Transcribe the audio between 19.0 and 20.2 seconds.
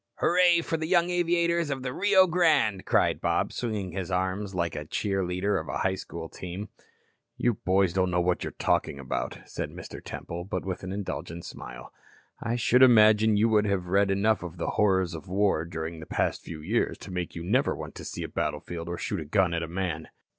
a gun at a man."